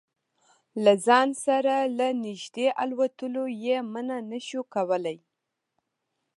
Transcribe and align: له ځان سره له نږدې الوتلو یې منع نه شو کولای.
له 0.83 0.93
ځان 1.05 1.29
سره 1.45 1.75
له 1.97 2.07
نږدې 2.25 2.67
الوتلو 2.83 3.43
یې 3.65 3.77
منع 3.93 4.19
نه 4.31 4.39
شو 4.47 4.61
کولای. 4.73 5.17